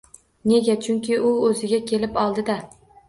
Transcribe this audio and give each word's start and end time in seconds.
Nega? 0.51 0.75
Chunki 0.85 1.19
u 1.27 1.33
o‘ziga 1.49 1.81
kelib 1.93 2.19
oldi-da! 2.23 2.57